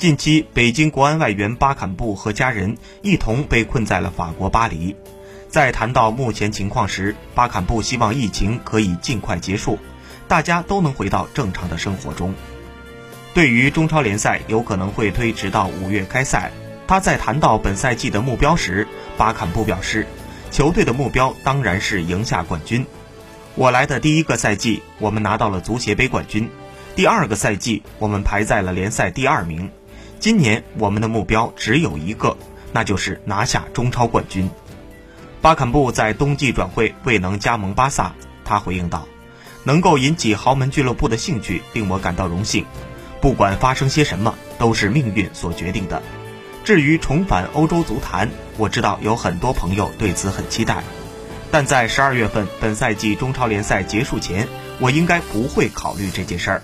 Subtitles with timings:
[0.00, 4.96] 近期，北京国安外援巴坎布和家人一同被困在了法国巴黎。
[5.50, 9.78] 在谈到目前情况时，巴坎布希望疫情可以尽快结束，
[10.26, 12.32] 大家都能回到正常的生活中。
[13.34, 16.50] 对于中超联赛有可能会推迟到五月开赛，
[16.86, 18.88] 他在谈到本赛季的目标时，
[19.18, 20.06] 巴坎布表示，
[20.50, 22.86] 球队的目标当然是赢下冠军。
[23.54, 26.48] 我来的第一个赛季，我们拿到了足协杯冠军；
[26.96, 29.70] 第二个赛季，我们排在了联赛第二名。
[30.20, 32.36] 今年我们的目标只有一个，
[32.72, 34.50] 那就是拿下中超冠军。
[35.40, 38.12] 巴坎布在冬季转会未能加盟巴萨，
[38.44, 39.08] 他回应道
[39.64, 42.66] ：“能够引起豪门俱乐部的兴趣，令我感到荣幸。
[43.18, 46.02] 不管发生些什么，都是命运所决定的。
[46.64, 48.28] 至于重返欧洲足坛，
[48.58, 50.84] 我知道有很多朋友对此很期待，
[51.50, 54.46] 但在十二月份本赛季中超联赛结束前，
[54.80, 56.62] 我应该不会考虑这件事儿。”